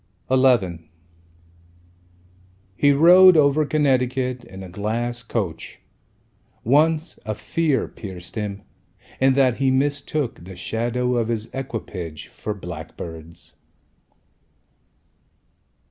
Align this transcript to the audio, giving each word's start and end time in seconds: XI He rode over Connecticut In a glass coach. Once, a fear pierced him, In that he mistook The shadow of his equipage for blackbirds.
XI 0.33 0.89
He 2.75 2.91
rode 2.91 3.37
over 3.37 3.67
Connecticut 3.67 4.43
In 4.45 4.63
a 4.63 4.67
glass 4.69 5.21
coach. 5.21 5.77
Once, 6.63 7.19
a 7.23 7.35
fear 7.35 7.87
pierced 7.87 8.33
him, 8.33 8.63
In 9.19 9.35
that 9.35 9.57
he 9.57 9.69
mistook 9.69 10.43
The 10.43 10.55
shadow 10.55 11.17
of 11.17 11.27
his 11.27 11.53
equipage 11.53 12.29
for 12.29 12.55
blackbirds. 12.55 13.53